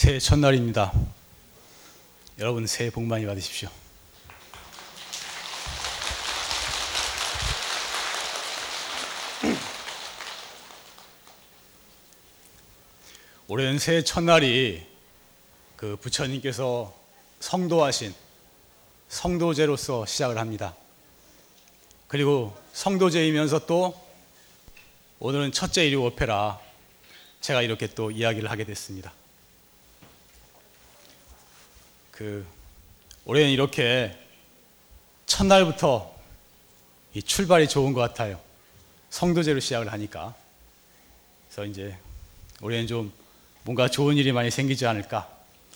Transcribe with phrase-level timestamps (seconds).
[0.00, 0.92] 새해 첫날입니다.
[2.38, 3.68] 여러분 새해 복 많이 받으십시오.
[13.46, 14.86] 올해는 새해 첫날이
[15.76, 16.98] 그 부처님께서
[17.40, 18.14] 성도하신
[19.10, 20.74] 성도제로서 시작을 합니다.
[22.08, 23.94] 그리고 성도제이면서 또
[25.18, 26.58] 오늘은 첫째 일요 오페라
[27.42, 29.19] 제가 이렇게 또 이야기를 하게 됐습니다.
[32.20, 32.46] 그
[33.24, 34.14] 올해는 이렇게
[35.24, 36.14] 첫날부터
[37.14, 38.38] 이 출발이 좋은 것 같아요.
[39.08, 40.34] 성도제로 시작을 하니까.
[41.48, 41.96] 그래서 이제
[42.60, 43.10] 올해는 좀
[43.62, 45.30] 뭔가 좋은 일이 많이 생기지 않을까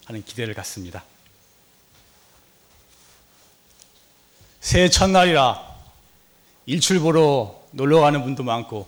[0.04, 1.02] 하는 기대를 갖습니다.
[4.60, 5.76] 새해 첫날이라
[6.66, 8.86] 일출 보러 놀러 가는 분도 많고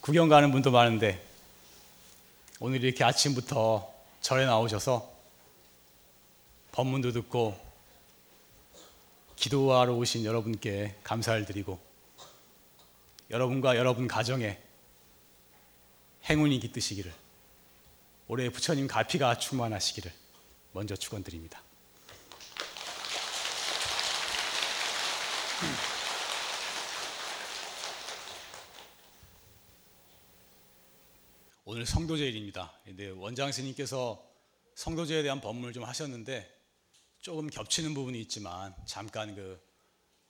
[0.00, 1.22] 구경 가는 분도 많은데
[2.58, 3.86] 오늘 이렇게 아침부터
[4.22, 5.13] 절에 나오셔서
[6.74, 7.56] 법문도 듣고
[9.36, 11.78] 기도하러 오신 여러분께 감사를 드리고
[13.30, 14.60] 여러분과 여러분 가정에
[16.28, 17.14] 행운이 깃드시기를
[18.26, 20.12] 올해 부처님 가피가 충만하시기를
[20.72, 21.62] 먼저 축원드립니다.
[31.66, 32.72] 오늘 성도제일입니다.
[32.84, 34.20] 근데 원장 스님께서
[34.74, 36.53] 성도제에 대한 법문을 좀 하셨는데
[37.24, 39.58] 조금 겹치는 부분이 있지만 잠깐 그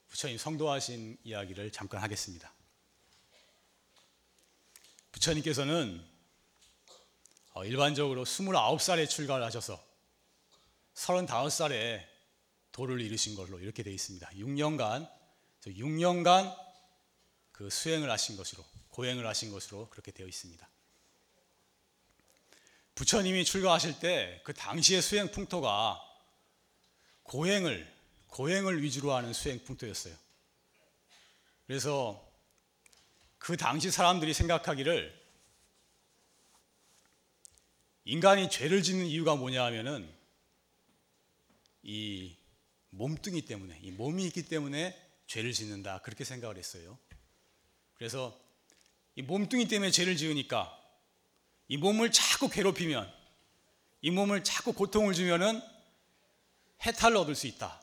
[0.07, 2.53] 부처님 성도하신 이야기를 잠깐 하겠습니다.
[5.11, 6.01] 부처님께서는
[7.51, 9.85] 어, 일반적으로 29살에 출가를 하셔서
[10.93, 12.01] 35살에
[12.71, 14.29] 도를 이루신 걸로 이렇게 되어 있습니다.
[14.29, 15.11] 6년간
[15.65, 16.57] 6년간
[17.51, 20.65] 그 수행을 하신 것으로 고행을 하신 것으로 그렇게 되어 있습니다.
[22.95, 26.04] 부처님이 출가하실 때 그 당시의 수행 풍토가
[27.25, 27.93] 고행을
[28.27, 30.15] 고행을 위주로 하는 수행 풍토였어요.
[31.67, 32.21] 그래서
[33.37, 35.25] 그 당시 사람들이 생각하기를
[38.05, 40.07] 인간이 죄를 짓는 이유가 뭐냐 하면은
[41.81, 42.35] 이
[42.89, 46.97] 몸뚱이 때문에 이 몸이 있기 때문에 죄를 짓는다 그렇게 생각을 했어요.
[47.95, 48.37] 그래서
[49.15, 50.77] 이 몸뚱이 때문에 죄를 지으니까
[51.67, 53.11] 이 몸을 자꾸 괴롭히면
[54.01, 55.61] 이 몸을 자꾸 고통을 주면은
[56.83, 57.81] 해탈을 얻을 수 있다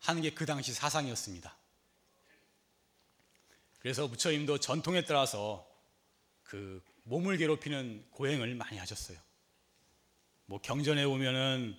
[0.00, 1.56] 하는 게 그 당시 사상이었습니다.
[3.78, 5.68] 그래서 부처님도 전통에 따라서
[6.42, 9.18] 그 몸을 괴롭히는 고행을 많이 하셨어요.
[10.46, 11.76] 뭐 경전에 보면은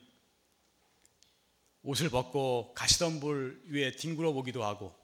[1.83, 4.95] 옷을 벗고 가시덤불 위에 뒹굴어 보기도 하고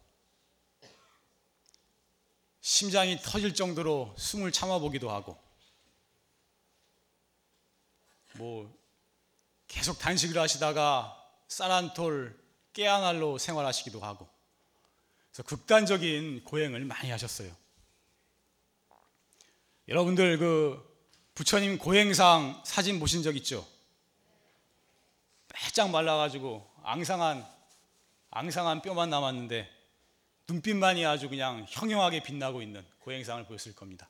[2.62, 5.40] 심장이 터질 정도로 숨을 참아 보기도 하고
[8.34, 8.81] 뭐
[9.72, 11.18] 계속 단식을 하시다가
[11.48, 12.38] 쌀한톨
[12.74, 14.28] 깨아날로 생활하시기도 하고
[15.32, 17.56] 그래서 극단적인 고행을 많이 하셨어요.
[19.88, 23.66] 여러분들 그 부처님 고행상 사진 보신 적 있죠?
[25.48, 27.48] 빼짝 말라가지고 앙상한
[28.30, 29.70] 앙상한 뼈만 남았는데
[30.50, 34.10] 눈빛만이 아주 그냥 형형하게 빛나고 있는 고행상을 보였을 겁니다.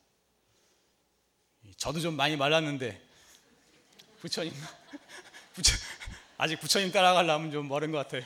[1.78, 3.00] 저도 좀 많이 말랐는데
[4.22, 4.54] 부처님,
[5.54, 5.76] 부처,
[6.38, 8.24] 아직 부처님 따라가려면 좀 멀은 것 같아요.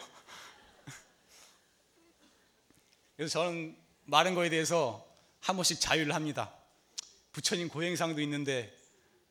[3.15, 5.05] 그래서 저는 마른 거에 대해서
[5.41, 6.53] 한 번씩 자유를 합니다.
[7.31, 8.75] 부처님 고행상도 있는데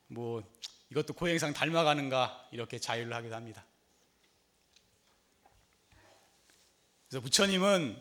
[0.06, 0.42] 뭐
[0.90, 3.64] 이것도 고행상 닮아가는가 이렇게 자유를 하기도 합니다.
[7.08, 8.00] 그래서 부처님은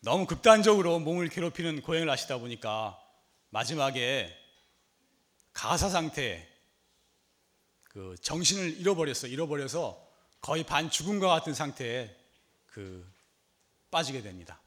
[0.00, 2.98] 너무 극단적으로 몸을 괴롭히는 고행을 하시다 보니까
[3.50, 4.36] 마지막에
[5.52, 6.51] 가사 상태
[7.92, 9.28] 그 정신을 잃어버렸어.
[9.28, 10.10] 잃어버려서
[10.40, 12.14] 거의 반 죽은 것 같은 상태에
[12.66, 13.06] 그
[13.90, 14.60] 빠지게 됩니다.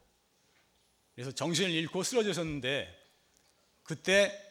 [1.15, 3.03] 그래서 정신을 잃고 쓰러졌었는데
[3.83, 4.41] 그때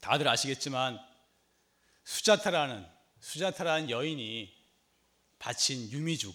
[0.00, 0.98] 다들 아시겠지만
[2.04, 2.86] 수자타라는
[3.20, 4.54] 수자타라는 여인이
[5.38, 6.34] 바친 유미죽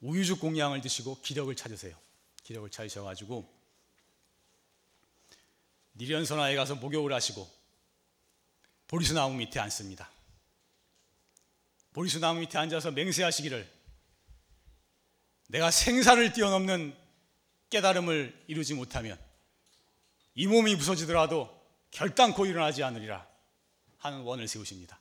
[0.00, 1.96] 우유죽 공양을 드시고 기력을 찾으세요.
[2.42, 3.48] 기력을 찾으셔 가지고
[5.94, 7.59] 니련선화에 가서 목욕을 하시고
[8.90, 10.10] 보리수 나무 밑에 앉습니다.
[11.92, 13.70] 보리수 나무 밑에 앉아서 맹세하시기를
[15.46, 16.96] 내가 생사를 뛰어넘는
[17.70, 19.16] 깨달음을 이루지 못하면
[20.34, 21.56] 이 몸이 부서지더라도
[21.92, 23.28] 결단코 일어나지 않으리라
[23.98, 24.98] 하는 원을 세우십니다.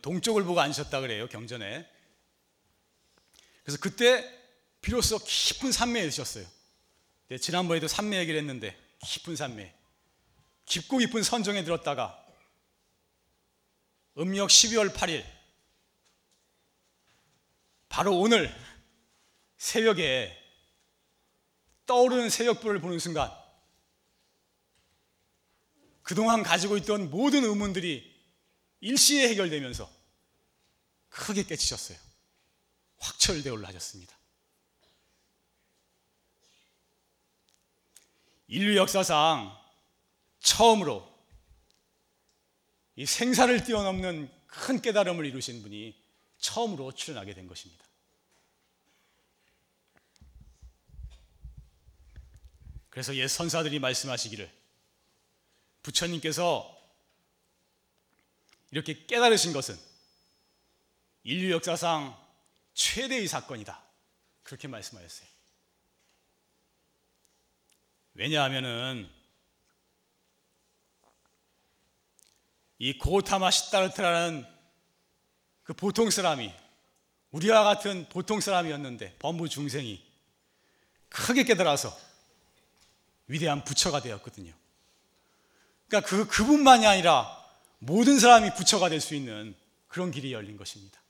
[0.00, 1.86] 동쪽을 보고 앉으셨다 그래요 경전에.
[3.62, 4.34] 그래서 그때
[4.80, 6.46] 비로소 깊은 산매에 드셨어요.
[7.28, 9.77] 네, 지난번에도 산매 얘기를 했는데 깊은 산매.
[10.68, 12.24] 깊고 깊은 선정에 들었다가
[14.18, 15.24] 음력 12월 8일
[17.88, 18.54] 바로 오늘
[19.56, 20.36] 새벽에
[21.86, 23.32] 떠오르는 새벽불을 보는 순간
[26.02, 28.16] 그동안 가지고 있던 모든 의문들이
[28.80, 29.90] 일시에 해결되면서
[31.08, 31.98] 크게 깨치셨어요.
[32.98, 34.16] 확철대오를 하셨습니다.
[38.46, 39.57] 인류 역사상
[40.40, 41.08] 처음으로
[42.96, 45.96] 이 생사를 뛰어넘는 큰 깨달음을 이루신 분이
[46.38, 47.84] 처음으로 출연하게 된 것입니다.
[52.90, 54.50] 그래서 옛 선사들이 말씀하시기를
[55.82, 56.76] 부처님께서
[58.70, 59.78] 이렇게 깨달으신 것은
[61.22, 62.16] 인류 역사상
[62.74, 63.82] 최대의 사건이다.
[64.42, 65.28] 그렇게 말씀하셨어요.
[68.14, 69.08] 왜냐하면은
[72.78, 74.46] 이 고타마 시타르트라는
[75.64, 76.52] 그 보통 사람이
[77.32, 80.02] 우리와 같은 보통 사람이었는데 범부 중생이
[81.08, 81.96] 크게 깨달아서
[83.26, 84.52] 위대한 부처가 되었거든요.
[85.88, 87.36] 그러니까 그 그분만이 아니라
[87.78, 89.54] 모든 사람이 부처가 될 수 있는
[89.88, 91.00] 그런 길이 열린 것입니다.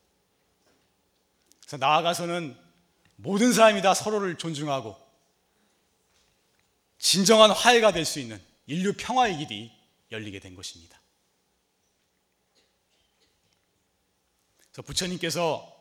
[1.61, 2.57] 그래서 나아가서는
[3.17, 4.97] 모든 사람이 다 서로를 존중하고
[6.99, 9.73] 진정한 화해가 될 수 있는 인류 평화의 길이
[10.11, 10.99] 열리게 된 것입니다.
[14.71, 15.77] 그래서 부처님께서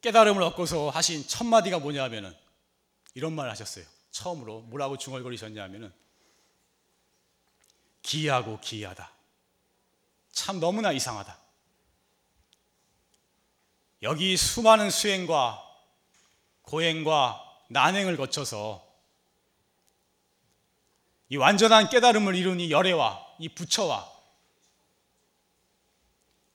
[0.00, 2.34] 깨달음을 얻고서 하신 첫 마디가 뭐냐면은
[3.14, 3.84] 이런 말을 하셨어요.
[4.10, 5.92] 처음으로 뭐라고 중얼거리셨냐면은
[8.02, 9.10] 기이하고 기이하다.
[10.32, 11.38] 참 너무나 이상하다.
[14.02, 15.62] 여기 수많은 수행과
[16.62, 18.86] 고행과 난행을 거쳐서
[21.28, 24.15] 이 완전한 깨달음을 이룬 이 열애와 이 부처와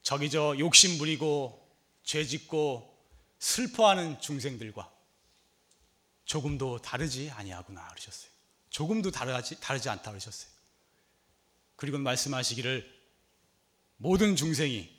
[0.01, 1.59] 저기 저 욕심 부리고
[2.03, 2.92] 죄 짓고
[3.39, 4.92] 슬퍼하는 중생들과
[6.25, 8.31] 조금도 다르지 아니하구나 그러셨어요.
[8.69, 10.51] 조금도 다르지 다르지 않다 그러셨어요.
[11.75, 13.01] 그리고 말씀하시기를
[13.98, 14.89] 모든 중생이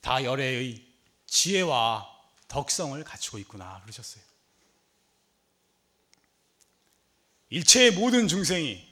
[0.00, 0.84] 다 열애의
[1.26, 2.08] 지혜와
[2.48, 4.22] 덕성을 갖추고 있구나 그러셨어요.
[7.50, 8.86] 일체의 모든 중생이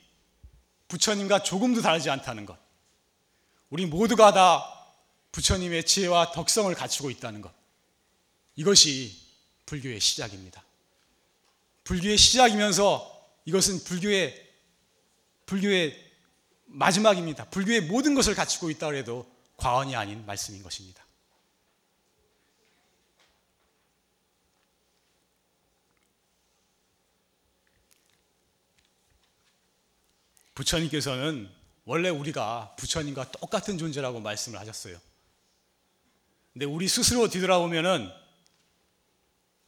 [0.88, 2.58] 부처님과 조금도 다르지 않다는 것.
[3.70, 4.75] 우리 모두가 다
[5.36, 7.52] 부처님의 지혜와 덕성을 갖추고 있다는 것.
[8.54, 9.14] 이것이
[9.66, 10.64] 불교의 시작입니다.
[11.84, 13.12] 불교의 시작이면서
[13.44, 14.50] 이것은 불교의
[15.44, 16.12] 불교의
[16.64, 17.50] 마지막입니다.
[17.50, 21.04] 불교의 모든 것을 갖추고 있다 해도 과언이 아닌 말씀인 것입니다.
[30.54, 31.50] 부처님께서는
[31.84, 34.98] 원래 우리가 부처님과 똑같은 존재라고 말씀을 하셨어요.
[36.56, 38.10] 근데 우리 스스로 뒤돌아보면은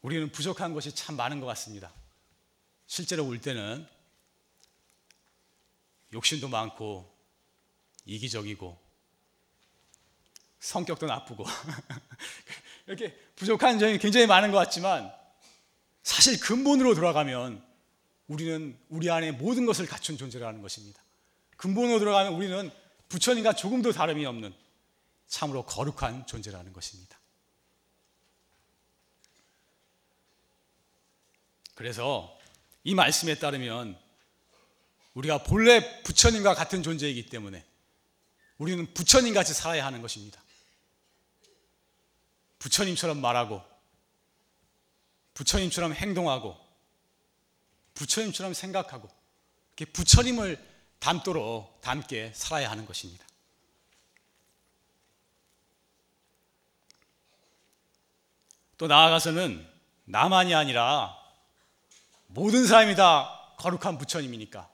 [0.01, 1.93] 우리는 부족한 것이 참 많은 것 같습니다.
[2.87, 3.87] 실제로 울 때는
[6.15, 7.15] 욕심도 많고
[8.07, 8.79] 이기적이고
[10.61, 11.45] 성격도 나쁘고
[12.89, 15.13] 이렇게 부족한 점이 굉장히 많은 것 같지만
[16.03, 17.63] 사실 근본으로 돌아가면
[18.29, 21.03] 우리는 우리 안에 모든 것을 갖춘 존재라는 것입니다.
[21.59, 22.71] 근본으로 들어가면 우리는
[23.11, 24.55] 부처님과 조금도 다름이 없는
[25.29, 27.19] 참으로 거룩한 존재라는 것입니다.
[31.75, 32.37] 그래서
[32.83, 33.97] 이 말씀에 따르면
[35.15, 37.65] 우리가 본래 부처님과 같은 존재이기 때문에
[38.57, 40.43] 우리는 부처님 같이 살아야 하는 것입니다.
[42.59, 43.63] 부처님처럼 말하고,
[45.35, 46.57] 부처님처럼 행동하고,
[47.95, 49.09] 부처님처럼 생각하고,
[49.93, 50.59] 부처님을
[50.99, 53.28] 닮도록 닮게 살아야 하는 것입니다.
[58.79, 59.67] 또 나아가서는
[60.05, 61.17] 나만이 아니라
[62.29, 64.69] 모든 사람이 다 거룩한 부처님이니까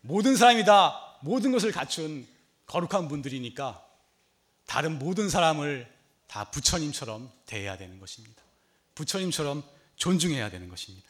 [0.00, 2.26] 모든 사람이 다 모든 것을 갖춘
[2.66, 3.84] 거룩한 분들이니까
[4.66, 5.92] 다른 모든 사람을
[6.26, 8.42] 다 부처님처럼 대해야 되는 것입니다.
[8.94, 9.62] 부처님처럼
[9.96, 11.06] 존중해야 되는 것입니다.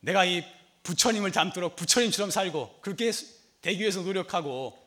[0.00, 0.44] 내가 이
[0.82, 3.12] 부처님을 닮도록 부처님처럼 살고 그렇게
[3.60, 4.78] 되기 위해서 노력하고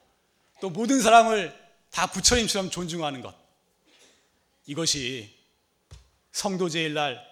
[0.61, 1.55] 또 모든 사람을
[1.91, 3.46] 다 부처님처럼 존중하는 것.
[4.67, 5.33] 이것이
[6.33, 7.25] 성도 제일날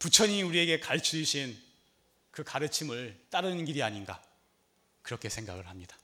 [0.00, 1.56] 부처님이 우리에게 가르쳐 주신
[2.32, 4.20] 그 가르침을 따르는 길이 아닌가
[5.02, 5.96] 그렇게 생각을 합니다.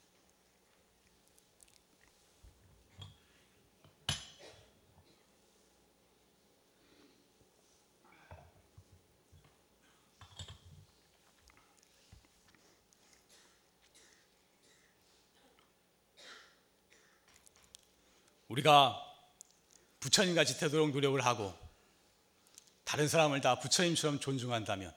[18.49, 19.08] 우리가
[20.01, 21.55] 부처님 같이 되도록 노력을 하고
[22.85, 24.95] 다른 사람을 다 부처님처럼 존중한다면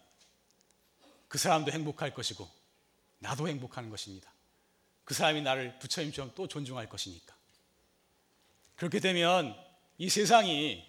[1.27, 2.49] 그 사람도 행복할 것이고
[3.19, 4.31] 나도 행복하는 것입니다.
[5.03, 7.35] 그 사람이 나를 부처님처럼 또 존중할 것이니까.
[8.75, 9.55] 그렇게 되면
[9.97, 10.87] 이 세상이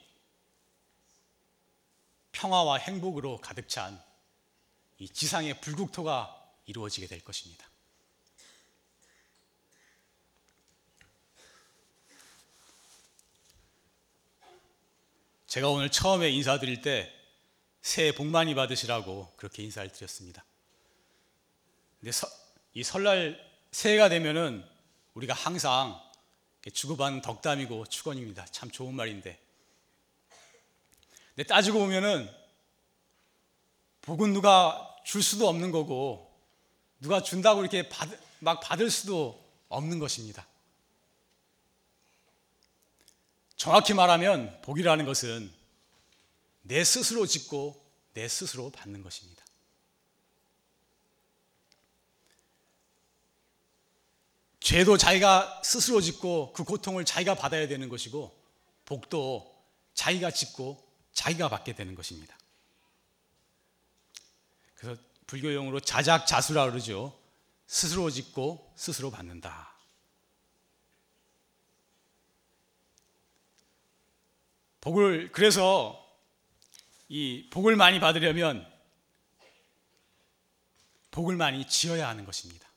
[2.32, 4.12] 평화와 행복으로 가득 찬
[5.02, 7.66] 이 지상의 불국토가 이루어지게 될 것입니다.
[15.52, 17.12] 제가 오늘 처음에 인사드릴 때
[17.82, 20.46] 새해 복 많이 받으시라고 그렇게 인사를 드렸습니다.
[22.00, 22.26] 근데 서,
[22.72, 23.38] 이 설날
[23.70, 24.64] 새해가 되면은
[25.12, 26.00] 우리가 항상
[26.72, 28.46] 주고받는 덕담이고 축원입니다.
[28.46, 29.38] 참 좋은 말인데.
[31.34, 32.30] 근데 따지고 보면은
[34.00, 36.34] 복은 누가 줄 수도 없는 거고
[36.98, 40.46] 누가 준다고 이렇게 받, 막 받을 수도 없는 것입니다.
[43.62, 45.48] 정확히 말하면 복이라는 것은
[46.62, 47.80] 내 스스로 짓고
[48.12, 49.44] 내 스스로 받는 것입니다.
[54.58, 58.36] 죄도 자기가 스스로 짓고 그 고통을 자기가 받아야 되는 것이고
[58.84, 59.56] 복도
[59.94, 62.36] 자기가 짓고 자기가 받게 되는 것입니다.
[64.74, 67.16] 그래서 불교용으로 자작자수라 그러죠.
[67.68, 69.71] 스스로 짓고 스스로 받는다.
[74.82, 75.98] 복을 그래서
[77.08, 78.70] 이 복을 많이 받으려면
[81.12, 82.68] 복을 많이 지어야 하는 것입니다.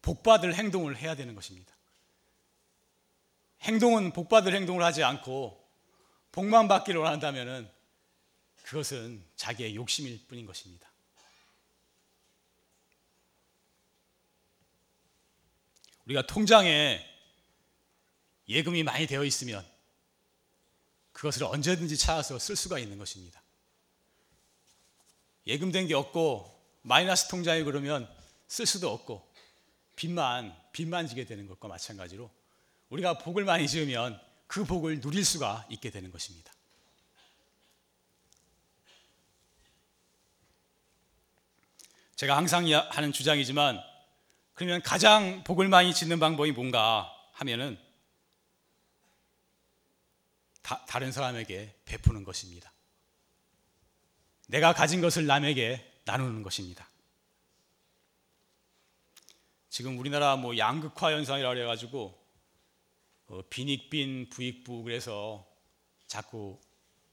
[0.00, 1.74] 복받을 행동을 해야 되는 것입니다.
[3.62, 5.62] 행동은 복받을 행동을 하지 않고
[6.32, 7.70] 복만 받기를 원한다면
[8.62, 10.90] 그것은 자기의 욕심일 뿐인 것입니다.
[16.06, 17.06] 우리가 통장에
[18.48, 19.68] 예금이 많이 되어 있으면
[21.20, 23.42] 그것을 언제든지 찾아서 쓸 수가 있는 것입니다.
[25.46, 26.50] 예금된 게 없고
[26.80, 28.08] 마이너스 통장이 그러면
[28.48, 29.30] 쓸 수도 없고
[29.96, 32.30] 빚만 빚만 지게 되는 것과 마찬가지로
[32.88, 36.54] 우리가 복을 많이 지으면 그 복을 누릴 수가 있게 되는 것입니다.
[42.16, 43.78] 제가 항상 하는 주장이지만
[44.54, 47.78] 그러면 가장 복을 많이 짓는 방법이 뭔가 하면은
[50.62, 52.72] 다, 다른 사람에게 베푸는 것입니다.
[54.48, 56.88] 내가 가진 것을 남에게 나누는 것입니다.
[59.68, 62.20] 지금 우리나라 뭐 양극화 현상이라고 해가지고
[63.28, 65.46] 어, 빈익빈 부익부 그래서
[66.08, 66.60] 자꾸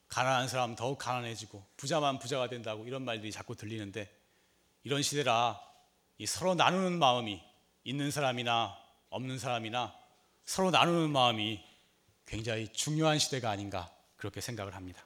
[0.08, 4.12] 가난한 사람 더욱 가난해지고 부자만 부자가 된다고 이런 말들이 자꾸 들리는데
[4.84, 5.62] 이런 시대라
[6.18, 7.40] 이 서로 나누는 마음이
[7.84, 8.76] 있는 사람이나
[9.12, 9.94] 없는 사람이나
[10.46, 11.64] 서로 나누는 마음이
[12.28, 15.04] 굉장히 중요한 시대가 아닌가 그렇게 생각을 합니다.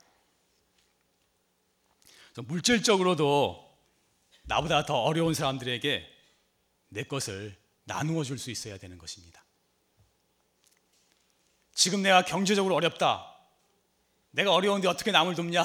[2.35, 3.71] 물질적으로도
[4.43, 6.07] 나보다 더 어려운 사람들에게
[6.89, 9.43] 내 것을 나누어 줄 수 있어야 되는 것입니다.
[11.73, 13.27] 지금 내가 경제적으로 어렵다.
[14.31, 15.63] 내가 어려운데 어떻게 남을 돕냐?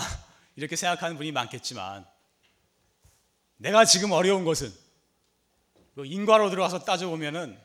[0.56, 2.06] 이렇게 생각하는 분이 많겠지만
[3.56, 4.72] 내가 지금 어려운 것은
[5.96, 7.58] 인과로 들어가서 따져보면은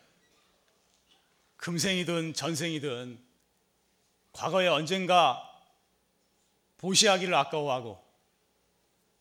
[1.57, 3.30] 금생이든 전생이든
[4.33, 5.47] 과거에 언젠가
[6.77, 8.03] 보시하기를 아까워하고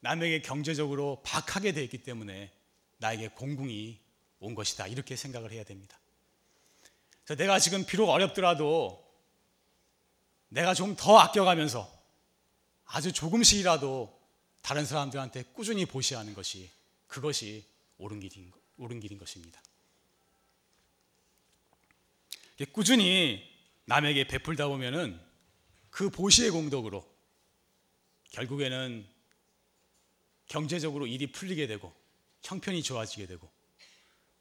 [0.00, 2.50] 남에게 경제적으로 박하게 되어 있기 때문에
[2.98, 3.98] 나에게 공궁이
[4.40, 4.86] 온 것이다.
[4.86, 5.98] 이렇게 생각을 해야 됩니다.
[7.24, 9.06] 그래서 내가 지금 비록 어렵더라도
[10.48, 11.90] 내가 좀 더 아껴가면서
[12.86, 14.18] 아주 조금씩이라도
[14.62, 16.70] 다른 사람들한테 꾸준히 보시하는 것이
[17.06, 17.64] 그것이
[17.98, 19.60] 옳은 길인, 옳은 길인 것입니다.
[22.72, 23.49] 꾸준히
[23.90, 25.20] 남에게 베풀다 보면은
[25.90, 27.04] 그 보시의 공덕으로
[28.30, 29.04] 결국에는
[30.46, 31.92] 경제적으로 일이 풀리게 되고
[32.42, 33.50] 형편이 좋아지게 되고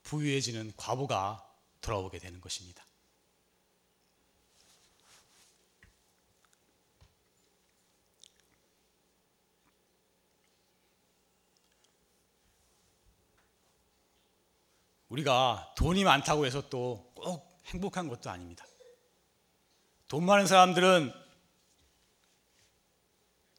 [0.04, 1.44] 부유해지는 과보가
[1.82, 2.86] 돌아오게 되는 것입니다.
[15.10, 18.66] 우리가 돈이 많다고 해서 또 꼭 행복한 것도 아닙니다.
[20.10, 21.14] 돈 많은 사람들은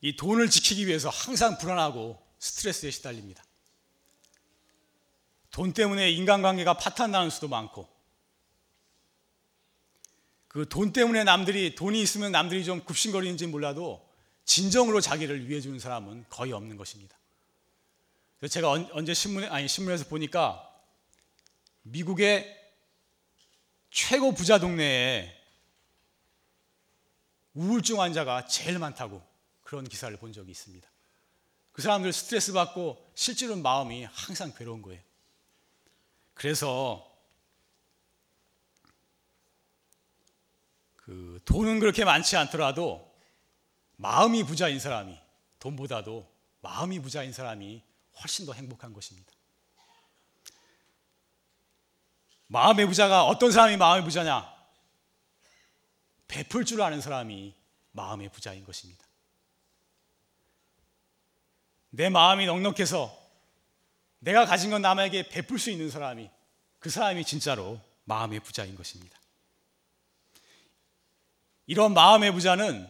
[0.03, 3.45] 이 돈을 지키기 위해서 항상 불안하고 스트레스에 시달립니다.
[5.53, 7.89] 돈 때문에 인간관계가 파탄나는 수도 많고,
[10.49, 14.05] 그 돈 때문에 남들이, 돈이 있으면 남들이 좀 굽신거리는지 몰라도
[14.45, 17.17] 진정으로 자기를 위해주는 사람은 거의 없는 것입니다.
[18.49, 20.69] 제가 언제 신문에, 아니, 신문에서 보니까
[21.83, 22.59] 미국의
[23.93, 25.40] 최고 부자 동네에
[27.55, 29.23] 우울증 환자가 제일 많다고
[29.63, 30.89] 그런 기사를 본 적이 있습니다.
[31.73, 35.01] 그 사람들 스트레스 받고 실제로 마음이 항상 괴로운 거예요.
[36.35, 37.07] 그래서
[40.97, 43.11] 그 돈은 그렇게 많지 않더라도
[43.97, 45.19] 마음이 부자인 사람이
[45.59, 46.31] 돈보다도
[46.61, 47.83] 마음이 부자인 사람이
[48.21, 49.31] 훨씬 더 행복한 것입니다.
[52.49, 54.60] 마음의 부자가 어떤 사람이 마음의 부자냐?
[56.31, 57.55] 베풀 줄 아는 사람이
[57.93, 59.05] 마음의 부자인 것입니다.
[61.91, 63.19] 내 마음이 넉넉해서
[64.21, 66.31] 내가 가진 건 남에게 베풀 수 있는 사람이
[66.79, 69.19] 그 사람이 진짜로 마음의 부자인 것입니다.
[71.67, 72.89] 이런 마음의 부자는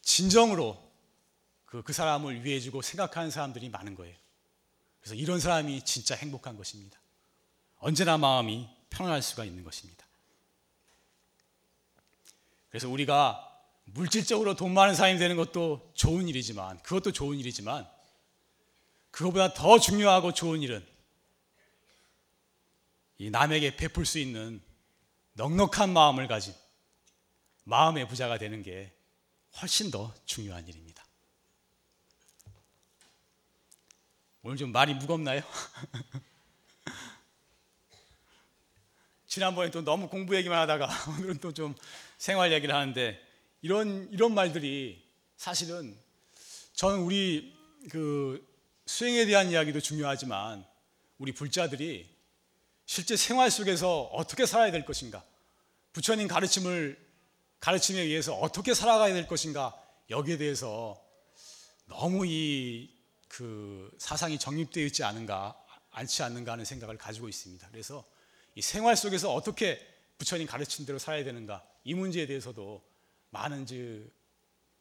[0.00, 0.82] 진정으로
[1.66, 4.16] 그, 그 사람을 위해주고 생각하는 사람들이 많은 거예요.
[5.00, 6.98] 그래서 이런 사람이 진짜 행복한 것입니다.
[7.78, 10.01] 언제나 마음이 편안할 수가 있는 것입니다.
[12.72, 13.48] 그래서 우리가
[13.84, 17.86] 물질적으로 돈 많은 사람이 되는 것도 좋은 일이지만, 그것도 좋은 일이지만,
[19.10, 20.84] 그것보다 더 중요하고 좋은 일은
[23.18, 24.62] 이 남에게 베풀 수 있는
[25.34, 26.54] 넉넉한 마음을 가진
[27.64, 28.90] 마음의 부자가 되는 게
[29.60, 31.04] 훨씬 더 중요한 일입니다.
[34.42, 35.42] 오늘 좀 말이 무겁나요?
[39.32, 41.74] 지난번에 또 너무 공부 얘기만 하다가 오늘은 또 좀
[42.18, 43.18] 생활 얘기를 하는데
[43.62, 45.02] 이런 이런 말들이
[45.38, 45.96] 사실은
[46.74, 47.56] 저는 우리
[47.90, 48.46] 그
[48.84, 50.66] 수행에 대한 이야기도 중요하지만
[51.16, 52.06] 우리 불자들이
[52.84, 55.24] 실제 생활 속에서 어떻게 살아야 될 것인가
[55.94, 56.98] 부처님 가르침을
[57.58, 59.74] 가르침에 의해서 어떻게 살아가야 될 것인가
[60.10, 61.02] 여기에 대해서
[61.86, 62.90] 너무 이
[63.28, 65.56] 그 사상이 정립되어 있지 않은가
[65.90, 67.66] 않지 않는가 하는 생각을 가지고 있습니다.
[67.70, 68.04] 그래서
[68.54, 69.80] 이 생활 속에서 어떻게
[70.18, 72.84] 부처님 가르친 대로 살아야 되는가 이 문제에 대해서도
[73.30, 74.12] 많은 그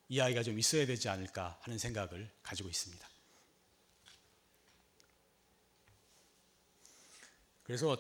[0.10, 3.10] 이야기가 좀 있어야 되지 않을까 하는 생각을 가지고 있습니다.
[7.64, 7.98] 그래서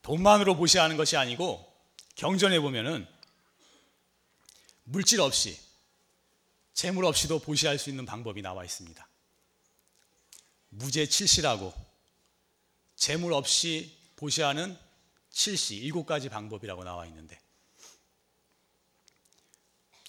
[0.00, 1.70] 돈만으로 보시하는 것이 아니고
[2.14, 3.06] 경전에 보면은
[4.84, 5.58] 물질 없이
[6.72, 9.06] 재물 없이도 보시할 수 있는 방법이 나와 있습니다.
[10.70, 11.74] 무제 칠시라고
[12.94, 14.78] 재물 없이 보시하는
[15.36, 17.38] 칠시 일곱 가지 방법이라고 나와 있는데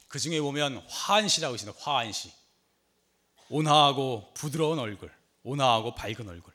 [0.08, 1.78] 그 중에 보면 화한시라고 있습니다.
[1.84, 2.32] 화한시
[3.50, 5.14] 온화하고 부드러운 얼굴,
[5.44, 6.54] 온화하고 밝은 얼굴,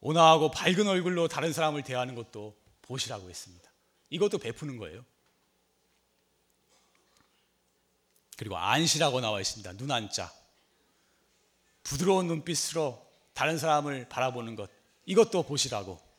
[0.00, 3.68] 온화하고 밝은 얼굴로 다른 사람을 대하는 것도 보시라고 했습니다.
[4.10, 5.04] 이것도 베푸는 거예요.
[8.36, 9.72] 그리고 안시라고 나와 있습니다.
[9.78, 10.32] 눈 안자.
[11.82, 14.70] 부드러운 눈빛으로 다른 사람을 바라보는 것.
[15.06, 16.11] 이것도 보시라고.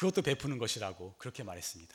[0.00, 1.94] 그것도 베푸는 것이라고 그렇게 말했습니다.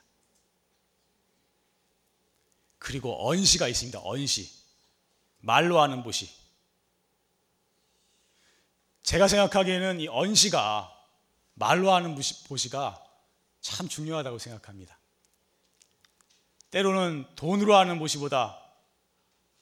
[2.78, 4.00] 그리고 언시가 있습니다.
[4.04, 4.48] 언시.
[5.40, 6.30] 말로 하는 보시.
[9.02, 10.96] 제가 생각하기에는 이 언시가
[11.56, 12.16] 말로 하는
[12.48, 13.04] 보시가
[13.62, 15.00] 참 중요하다고 생각합니다.
[16.70, 18.62] 때로는 돈으로 하는 보시보다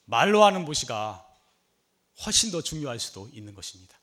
[0.04, 1.26] 말로 하는 보시가
[2.26, 3.98] 훨씬 더 중요할 수도 있는 것입니다.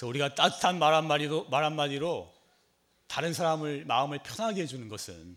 [0.00, 2.32] 그래서 우리가 따뜻한 말 한마디로, 말 한마디로
[3.06, 5.36] 다른 사람을 마음을 편하게 해주는 것은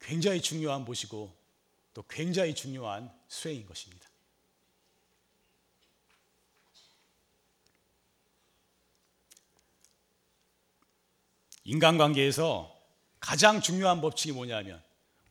[0.00, 1.36] 굉장히 중요한 보시고
[1.92, 4.08] 또 굉장히 중요한 수행인 것입니다.
[11.64, 12.74] 인간관계에서
[13.20, 14.82] 가장 중요한 법칙이 뭐냐면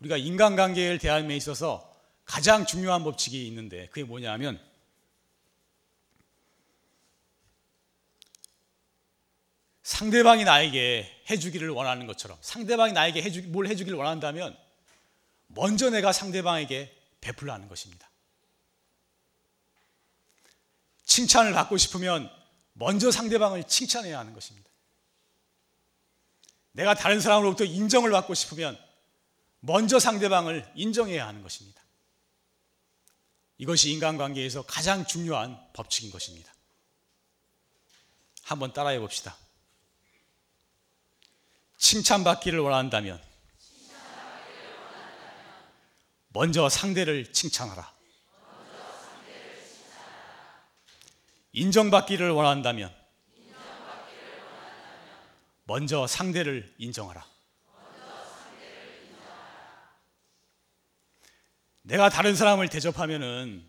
[0.01, 1.91] 우리가 인간관계를 대함에 있어서
[2.25, 4.70] 가장 중요한 법칙이 있는데 그게 뭐냐면
[9.91, 14.57] 상대방이 나에게 해주기를 원하는 것처럼 상대방이 나에게 해주, 뭘 해주기를 원한다면
[15.47, 18.09] 먼저 내가 상대방에게 베풀라는 것입니다.
[21.03, 22.31] 칭찬을 받고 싶으면
[22.71, 24.69] 먼저 상대방을 칭찬해야 하는 것입니다.
[26.71, 28.79] 내가 다른 사람으로부터 인정을 받고 싶으면
[29.59, 31.81] 먼저 상대방을 인정해야 하는 것입니다.
[33.57, 36.49] 이것이 인간관계에서 가장 중요한 법칙인 것입니다.
[38.43, 39.35] 한번 따라해 봅시다.
[41.81, 43.19] 칭찬받기를 원한다면
[46.29, 47.91] 먼저 상대를 칭찬하라.
[51.53, 52.95] 인정받기를 원한다면
[55.63, 57.25] 먼저 상대를 인정하라.
[61.81, 63.67] 내가 다른 사람을 대접하면은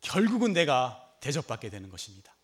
[0.00, 2.34] 결국은 내가 대접받게 되는 것입니다.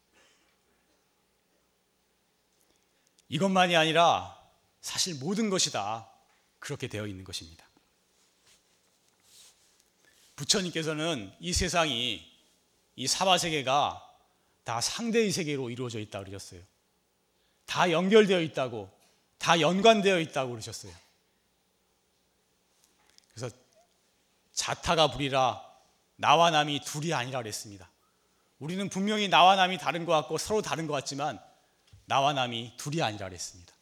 [3.29, 4.37] 이것만이 아니라
[4.81, 6.11] 사실 모든 것이 다
[6.59, 7.67] 그렇게 되어 있는 것입니다.
[10.37, 12.37] 부처님께서는 이 세상이
[12.97, 14.03] 이 사바 세계가
[14.65, 16.61] 다 상대의 세계로 이루어져 있다 그러셨어요.
[17.67, 18.91] 다 연결되어 있다고,
[19.39, 20.93] 다 연관되어 있다고 그러셨어요.
[23.35, 23.55] 그래서
[24.53, 25.62] 자타가 불이라
[26.17, 27.91] 나와 남이 둘이 아니라 그랬습니다.
[28.59, 31.39] 우리는 분명히 나와 남이 다른 것 같고 서로 다른 것 같지만
[32.07, 33.75] 나와 남이 둘이 아니라 그랬습니다.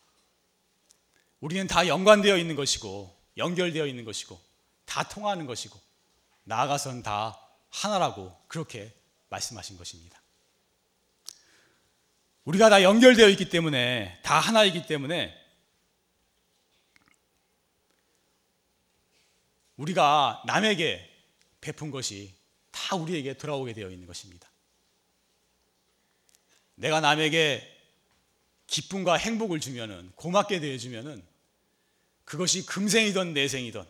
[1.40, 4.40] 우리는 다 연관되어 있는 것이고 연결되어 있는 것이고
[4.86, 5.78] 다 통하는 것이고
[6.44, 7.38] 나아가선 다
[7.70, 8.94] 하나라고 그렇게
[9.28, 10.20] 말씀하신 것입니다.
[12.44, 15.34] 우리가 다 연결되어 있기 때문에 다 하나이기 때문에
[19.76, 21.10] 우리가 남에게
[21.60, 22.34] 베푼 것이
[22.70, 24.48] 다 우리에게 돌아오게 되어 있는 것입니다.
[26.76, 27.73] 내가 남에게
[28.66, 31.22] 기쁨과 행복을 주면은 고맙게 대해 주면은
[32.24, 33.84] 그것이 금생이든 내생이든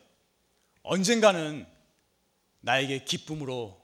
[0.83, 1.67] 언젠가는
[2.61, 3.81] 나에게 기쁨으로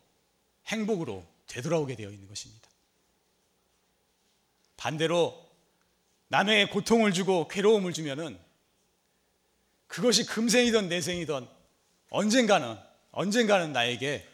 [0.67, 2.69] 행복으로 되돌아오게 되어 있는 것입니다.
[4.77, 5.49] 반대로
[6.29, 8.39] 남에게 고통을 주고 괴로움을 주면은
[9.87, 11.47] 그것이 금생이든 내생이든
[12.11, 12.79] 언젠가는
[13.13, 14.27] 언젠가는 나에게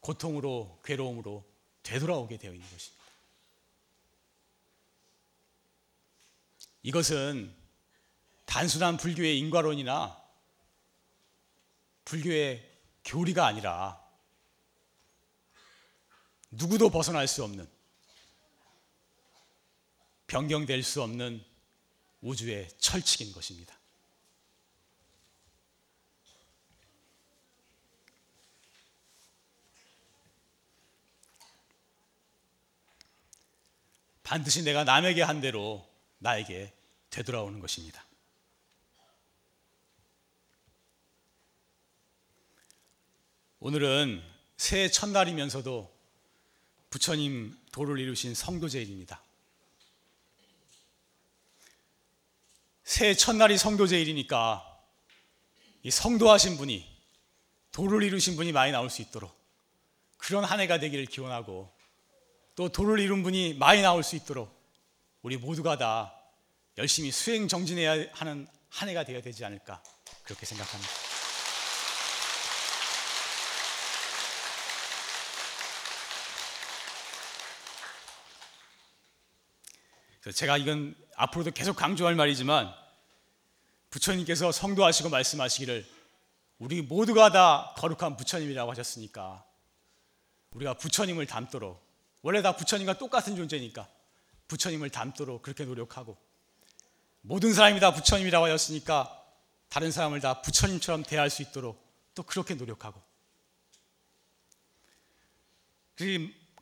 [0.00, 1.44] 고통으로 괴로움으로
[1.82, 3.01] 되돌아오게 되어 있는 것입니다.
[6.82, 7.54] 이것은
[8.46, 10.20] 단순한 불교의 인과론이나
[12.04, 12.68] 불교의
[13.04, 14.00] 교리가 아니라
[16.50, 17.68] 누구도 벗어날 수 없는
[20.26, 21.44] 변경될 수 없는
[22.20, 23.76] 우주의 철칙인 것입니다.
[34.22, 35.91] 반드시 내가 남에게 한 대로
[36.22, 36.72] 나에게
[37.10, 38.04] 되돌아오는 것입니다.
[43.58, 44.22] 오늘은
[44.56, 45.92] 새해 첫날이면서도
[46.90, 49.20] 부처님 도를 이루신 성도제일입니다.
[52.84, 54.68] 새해 첫날이 성도제일이니까
[55.82, 56.88] 이 성도하신 분이
[57.72, 59.34] 도를 이루신 분이 많이 나올 수 있도록
[60.18, 61.72] 그런 한 해가 되기를 기원하고
[62.54, 64.61] 또 도를 이룬 분이 많이 나올 수 있도록
[65.22, 66.14] 우리 모두가 다
[66.78, 69.82] 열심히 수행 정진해야 하는 한 해가 되어야 되지 않을까
[70.24, 70.90] 그렇게 생각합니다.
[80.34, 82.72] 제가 이건 앞으로도 계속 강조할 말이지만
[83.90, 85.86] 부처님께서 성도하시고 말씀하시기를
[86.58, 89.44] 우리 모두가 다 거룩한 부처님이라고 하셨으니까
[90.52, 91.84] 우리가 부처님을 닮도록
[92.22, 93.88] 원래 다 부처님과 똑같은 존재니까
[94.48, 96.16] 부처님을 닮도록 그렇게 노력하고
[97.22, 99.18] 모든 사람이 다 부처님이라고 하셨으니까
[99.68, 101.82] 다른 사람을 다 부처님처럼 대할 수 있도록
[102.14, 103.00] 또 그렇게 노력하고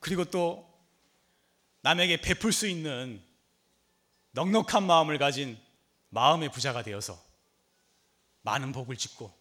[0.00, 0.70] 그리고 또
[1.82, 3.22] 남에게 베풀 수 있는
[4.32, 5.58] 넉넉한 마음을 가진
[6.10, 7.20] 마음의 부자가 되어서
[8.42, 9.32] 많은 복을 짓고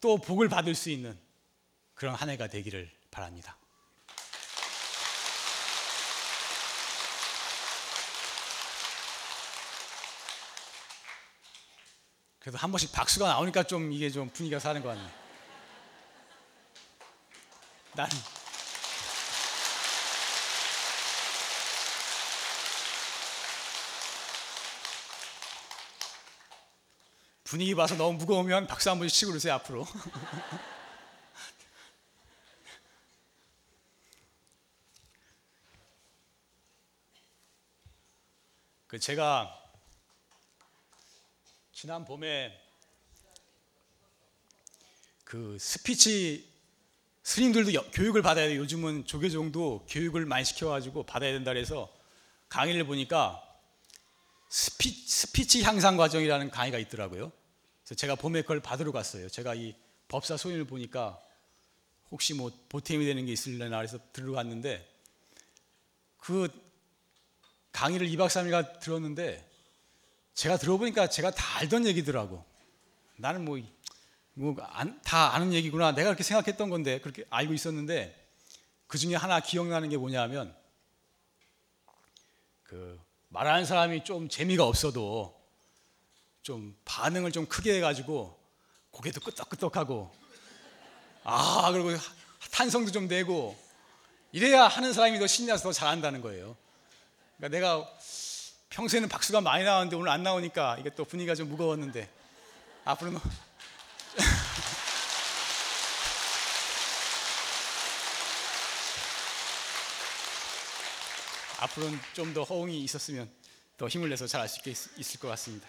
[0.00, 1.18] 또 복을 받을 수 있는
[1.94, 3.56] 그런 한 해가 되기를 바랍니다.
[12.40, 15.02] 그래도 한 번씩 박수가 나오니까 좀 이게 좀 분위기가 사는 것 같네.
[17.94, 18.08] 난
[27.44, 29.84] 분위기 봐서 너무 무거우면 박수 한 번씩 치고 그러세요 앞으로.
[38.86, 39.60] 그 제가
[41.80, 42.52] 지난 봄에
[45.24, 46.46] 그 스피치
[47.22, 48.60] 스님들도 교육을 받아야 돼요.
[48.60, 51.90] 요즘은 조계종도 교육을 많이 시켜가지고 받아야 된다 그래서
[52.50, 53.42] 강의를 보니까
[54.50, 57.32] 스피, 스피치 향상 과정이라는 강의가 있더라고요.
[57.82, 59.30] 그래서 제가 봄에 그걸 받으러 갔어요.
[59.30, 59.74] 제가 이
[60.08, 61.18] 법사 소임을 보니까
[62.10, 64.86] 혹시 뭐 보탬이 되는 게 있을려나 그래서 들어갔는데
[66.18, 66.50] 그
[67.72, 69.49] 강의를 2박 3일간 들었는데
[70.40, 72.42] 제가 들어보니까 제가 다 알던 얘기더라고.
[73.16, 73.60] 나는 뭐,
[74.32, 75.92] 뭐다 아는 얘기구나.
[75.92, 78.16] 내가 그렇게 생각했던 건데 그렇게 알고 있었는데
[78.86, 80.56] 그 중에 하나 기억나는 게 뭐냐면
[82.62, 82.98] 그
[83.28, 85.38] 말하는 사람이 좀 재미가 없어도
[86.40, 88.40] 좀 반응을 좀 크게 해가지고
[88.92, 90.10] 고개도 끄덕끄덕하고
[91.22, 91.90] 아 그리고
[92.50, 93.58] 탄성도 좀 내고
[94.32, 96.56] 이래야 하는 사람이 더 신이 나서 더 잘한다는 거예요.
[97.36, 97.98] 그러니까 내가
[98.70, 102.08] 평소에는 박수가 많이 나왔는데 오늘 안 나오니까 이게 또 분위기가 좀 무거웠는데
[102.84, 103.18] 앞으로는
[111.60, 113.30] 앞으로는 좀더 호응이 있었으면
[113.76, 114.60] 더 힘을 내서 잘 할 수
[114.98, 115.68] 있을 것 같습니다.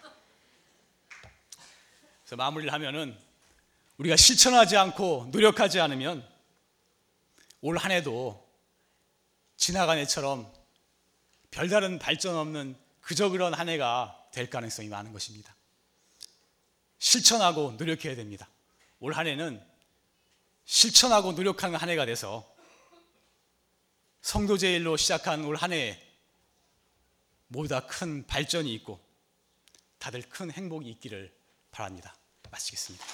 [2.23, 3.17] 그래서 마무리를 하면은
[3.97, 6.27] 우리가 실천하지 않고 노력하지 않으면
[7.61, 8.47] 올 한 해도
[9.57, 10.51] 지나간 해처럼
[11.51, 12.75] 별다른 발전 없는
[13.11, 15.53] 그저 그런 한 해가 될 가능성이 많은 것입니다.
[16.97, 18.47] 실천하고 노력해야 됩니다.
[19.01, 19.61] 올 한 해는
[20.63, 22.49] 실천하고 노력하는 한 해가 돼서
[24.21, 26.01] 성도제일로 시작한 올 한 해에
[27.47, 29.05] 모두 다 큰 발전이 있고
[29.99, 31.35] 다들 큰 행복이 있기를
[31.71, 32.15] 바랍니다.
[32.49, 33.05] 마치겠습니다.